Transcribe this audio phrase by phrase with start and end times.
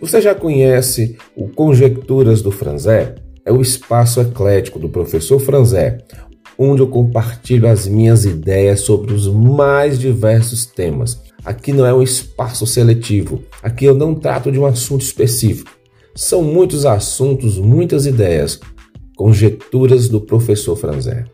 [0.00, 3.16] Você já conhece o Conjecturas do Franzé?
[3.44, 5.98] É o espaço eclético do professor Franzé,
[6.58, 11.20] onde eu compartilho as minhas ideias sobre os mais diversos temas.
[11.44, 15.70] Aqui não é um espaço seletivo, aqui eu não trato de um assunto específico.
[16.14, 18.58] São muitos assuntos, muitas ideias.
[19.16, 21.24] Conjecturas do professor Franzé.